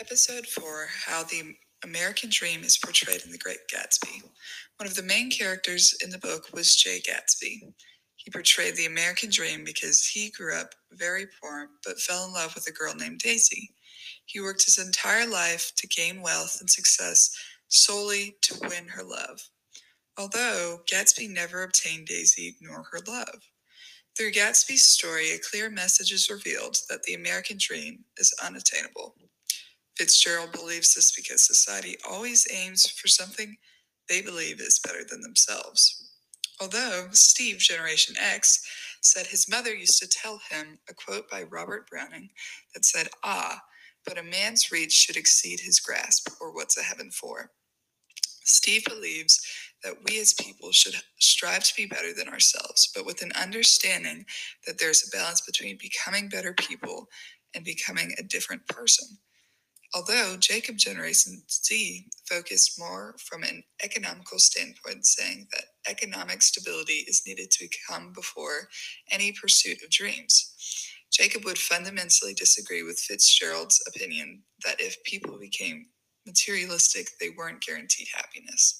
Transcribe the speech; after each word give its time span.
Episode 0.00 0.44
4 0.48 0.88
How 1.06 1.22
the 1.22 1.54
American 1.84 2.28
Dream 2.28 2.64
is 2.64 2.76
Portrayed 2.76 3.22
in 3.24 3.30
The 3.30 3.38
Great 3.38 3.68
Gatsby. 3.72 4.24
One 4.78 4.88
of 4.88 4.96
the 4.96 5.04
main 5.04 5.30
characters 5.30 5.94
in 6.02 6.10
the 6.10 6.18
book 6.18 6.48
was 6.52 6.74
Jay 6.74 7.00
Gatsby. 7.00 7.72
He 8.16 8.30
portrayed 8.32 8.74
the 8.74 8.86
American 8.86 9.30
dream 9.30 9.62
because 9.62 10.04
he 10.04 10.30
grew 10.30 10.52
up 10.56 10.74
very 10.90 11.26
poor 11.40 11.68
but 11.86 12.00
fell 12.00 12.24
in 12.24 12.32
love 12.32 12.56
with 12.56 12.66
a 12.66 12.72
girl 12.72 12.92
named 12.96 13.20
Daisy. 13.20 13.70
He 14.26 14.40
worked 14.40 14.64
his 14.64 14.84
entire 14.84 15.28
life 15.28 15.70
to 15.76 15.86
gain 15.86 16.22
wealth 16.22 16.56
and 16.58 16.68
success 16.68 17.30
solely 17.68 18.36
to 18.42 18.58
win 18.68 18.88
her 18.88 19.04
love. 19.04 19.48
Although 20.18 20.80
Gatsby 20.90 21.30
never 21.30 21.62
obtained 21.62 22.08
Daisy 22.08 22.56
nor 22.60 22.82
her 22.90 22.98
love. 23.06 23.42
Through 24.16 24.32
Gatsby's 24.32 24.84
story, 24.84 25.30
a 25.30 25.38
clear 25.38 25.70
message 25.70 26.10
is 26.10 26.30
revealed 26.30 26.78
that 26.88 27.04
the 27.04 27.14
American 27.14 27.58
dream 27.60 28.04
is 28.16 28.34
unattainable. 28.44 29.14
Fitzgerald 29.96 30.52
believes 30.52 30.94
this 30.94 31.12
because 31.14 31.42
society 31.42 31.96
always 32.08 32.46
aims 32.52 32.88
for 32.90 33.08
something 33.08 33.56
they 34.08 34.20
believe 34.22 34.60
is 34.60 34.80
better 34.80 35.04
than 35.08 35.20
themselves. 35.20 36.10
Although 36.60 37.08
Steve, 37.12 37.58
Generation 37.58 38.16
X, 38.18 38.64
said 39.00 39.26
his 39.26 39.48
mother 39.48 39.74
used 39.74 40.00
to 40.00 40.08
tell 40.08 40.40
him 40.50 40.78
a 40.88 40.94
quote 40.94 41.28
by 41.30 41.42
Robert 41.42 41.88
Browning 41.90 42.30
that 42.74 42.84
said, 42.84 43.08
Ah, 43.22 43.60
but 44.04 44.18
a 44.18 44.22
man's 44.22 44.70
reach 44.70 44.92
should 44.92 45.16
exceed 45.16 45.60
his 45.60 45.80
grasp, 45.80 46.28
or 46.40 46.54
what's 46.54 46.78
a 46.78 46.82
heaven 46.82 47.10
for? 47.10 47.50
Steve 48.44 48.84
believes 48.84 49.40
that 49.82 49.96
we 50.06 50.20
as 50.20 50.34
people 50.34 50.70
should 50.70 50.94
strive 51.18 51.64
to 51.64 51.74
be 51.76 51.86
better 51.86 52.12
than 52.12 52.28
ourselves, 52.28 52.90
but 52.94 53.06
with 53.06 53.22
an 53.22 53.32
understanding 53.32 54.24
that 54.66 54.78
there's 54.78 55.06
a 55.06 55.16
balance 55.16 55.40
between 55.40 55.78
becoming 55.80 56.28
better 56.28 56.52
people 56.52 57.08
and 57.54 57.64
becoming 57.64 58.14
a 58.18 58.22
different 58.22 58.66
person. 58.68 59.18
Although 59.94 60.36
Jacob 60.38 60.76
Generation 60.76 61.42
Z 61.48 62.08
focused 62.28 62.78
more 62.80 63.14
from 63.18 63.44
an 63.44 63.62
economical 63.82 64.40
standpoint, 64.40 65.06
saying 65.06 65.46
that 65.52 65.66
economic 65.88 66.42
stability 66.42 67.04
is 67.06 67.22
needed 67.26 67.50
to 67.52 67.68
come 67.88 68.12
before 68.12 68.68
any 69.10 69.32
pursuit 69.32 69.82
of 69.84 69.90
dreams. 69.90 70.52
Jacob 71.12 71.44
would 71.44 71.58
fundamentally 71.58 72.34
disagree 72.34 72.82
with 72.82 72.98
Fitzgerald's 72.98 73.80
opinion 73.86 74.42
that 74.64 74.80
if 74.80 75.02
people 75.04 75.38
became 75.38 75.86
materialistic, 76.26 77.10
they 77.20 77.30
weren't 77.30 77.62
guaranteed 77.62 78.08
happiness. 78.12 78.76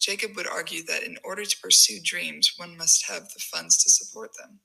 Jacob 0.00 0.34
would 0.36 0.46
argue 0.46 0.82
that 0.84 1.02
in 1.02 1.18
order 1.22 1.44
to 1.44 1.60
pursue 1.60 1.98
dreams, 2.02 2.54
one 2.56 2.78
must 2.78 3.06
have 3.06 3.24
the 3.24 3.40
funds 3.40 3.76
to 3.82 3.90
support 3.90 4.30
them. 4.38 4.60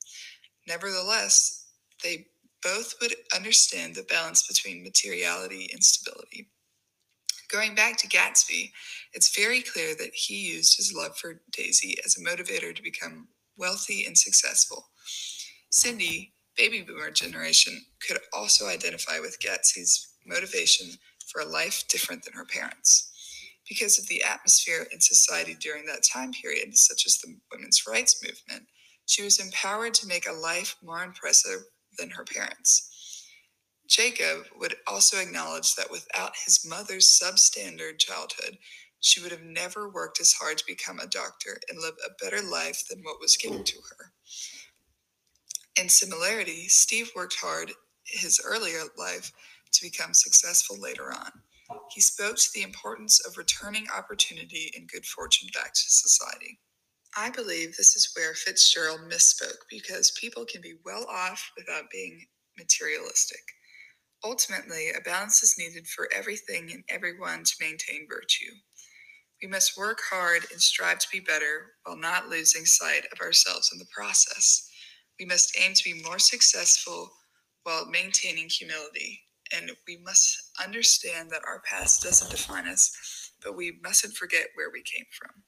Nevertheless, 0.68 1.68
they 2.02 2.28
both 2.66 2.96
would 3.00 3.14
understand 3.34 3.94
the 3.94 4.04
balance 4.04 4.48
between 4.48 4.84
materiality 4.84 5.70
and 5.72 5.84
stability. 5.84 6.50
Going 7.52 7.76
back 7.76 7.96
to 7.98 8.08
Gatsby, 8.08 8.72
it's 9.14 9.38
very 9.38 9.62
clear 9.62 9.94
that 9.96 10.16
he 10.16 10.52
used 10.52 10.76
his 10.76 10.94
love 10.94 11.16
for 11.16 11.42
Daisy 11.52 11.96
as 12.04 12.18
a 12.18 12.26
motivator 12.26 12.76
to 12.76 12.82
become 12.82 13.28
wealthy 13.56 14.06
and 14.06 14.18
successful. 14.18 14.90
Cindy, 15.70 16.34
baby 16.58 16.82
boomer 16.82 17.12
generation, 17.12 17.80
could 18.06 18.18
also 18.34 18.68
identify 18.68 19.20
with 19.20 19.40
Gatsby's 19.40 20.16
motivation 20.26 20.88
for 21.28 21.42
a 21.42 21.46
life 21.46 21.84
different 21.88 22.24
than 22.24 22.34
her 22.34 22.46
parents. 22.46 23.12
Because 23.70 24.00
of 24.00 24.08
the 24.08 24.24
atmosphere 24.24 24.88
in 24.92 25.00
society 25.00 25.56
during 25.60 25.86
that 25.86 26.04
time 26.12 26.32
period, 26.32 26.76
such 26.76 27.06
as 27.06 27.20
the 27.20 27.36
women's 27.52 27.84
rights 27.88 28.24
movement, 28.24 28.68
she 29.06 29.22
was 29.22 29.40
empowered 29.40 29.94
to 29.96 30.08
make 30.08 30.28
a 30.28 30.34
life 30.34 30.76
more 30.84 31.04
impressive 31.04 31.60
than 31.98 32.12
her 32.12 32.24
parents. 32.24 32.90
Jacob 33.88 34.46
would 34.60 34.76
also 34.88 35.20
acknowledge 35.20 35.76
that 35.76 35.92
without 35.92 36.34
his 36.46 36.66
mother's 36.68 37.08
substandard 37.08 38.00
childhood, 38.00 38.58
she 39.00 39.22
would 39.22 39.32
have 39.32 39.44
never 39.44 39.90
worked 39.90 40.20
as 40.20 40.34
hard 40.34 40.58
to 40.58 40.66
become 40.66 41.00
a 41.00 41.08
doctor 41.08 41.60
and 41.70 41.80
live 41.80 41.94
a 42.06 42.24
better 42.24 42.42
life 42.42 42.84
than 42.90 43.04
what 43.04 43.22
was 43.22 43.38
given 43.38 43.64
to 43.64 43.78
her. 43.90 44.12
In 45.80 45.90
similarity, 45.90 46.68
Steve 46.68 47.12
worked 47.16 47.36
hard 47.40 47.72
his 48.06 48.42
earlier 48.44 48.82
life 48.98 49.32
to 49.72 49.82
become 49.84 50.14
successful 50.14 50.80
later 50.80 51.12
on. 51.14 51.32
He 51.92 52.02
spoke 52.02 52.38
to 52.38 52.50
the 52.54 52.64
importance 52.64 53.20
of 53.26 53.38
returning 53.38 53.88
opportunity 53.96 54.72
and 54.76 54.88
good 54.88 55.06
fortune 55.06 55.50
back 55.54 55.74
to 55.74 55.82
society. 55.82 56.60
I 57.18 57.30
believe 57.30 57.76
this 57.78 57.96
is 57.96 58.12
where 58.14 58.34
Fitzgerald 58.34 59.00
misspoke 59.10 59.64
because 59.70 60.18
people 60.20 60.44
can 60.46 60.62
be 60.62 60.76
well 60.84 61.06
off 61.10 61.50
without 61.58 61.90
being 61.90 62.26
materialistic. 62.58 63.42
Ultimately, 64.24 64.90
a 64.90 65.02
balance 65.02 65.42
is 65.42 65.56
needed 65.58 65.88
for 65.88 66.10
everything 66.14 66.72
and 66.74 66.84
everyone 66.90 67.44
to 67.44 67.56
maintain 67.62 68.08
virtue. 68.10 68.52
We 69.42 69.48
must 69.48 69.78
work 69.78 70.00
hard 70.10 70.46
and 70.52 70.62
strive 70.62 71.00
to 71.00 71.08
be 71.12 71.22
better 71.22 71.74
while 71.84 71.96
not 71.96 72.28
losing 72.28 72.66
sight 72.66 73.06
of 73.14 73.22
ourselves 73.22 73.70
in 73.72 73.80
the 73.80 73.88
process. 73.96 74.70
We 75.18 75.26
must 75.26 75.58
aim 75.62 75.74
to 75.74 75.84
be 75.84 76.04
more 76.04 76.20
successful 76.20 77.12
while 77.64 77.86
maintaining 77.86 78.50
humility. 78.50 79.22
And 79.54 79.72
we 79.88 79.98
must 80.04 80.52
understand 80.62 81.30
that 81.32 81.44
our 81.48 81.62
past 81.70 82.04
doesn't 82.04 82.32
define 82.32 82.68
us, 82.68 83.32
but 83.42 83.56
we 83.56 83.80
mustn't 83.84 84.16
forget 84.16 84.48
where 84.56 84.72
we 84.74 84.82
came 84.82 85.06
from. 85.18 85.44